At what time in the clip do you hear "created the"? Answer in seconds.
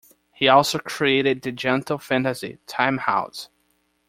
0.79-1.51